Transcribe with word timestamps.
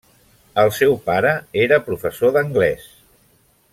El 0.61 0.71
seu 0.77 0.95
pare 1.09 1.33
era 1.65 1.79
professor 1.91 2.33
d'anglès. 2.39 2.89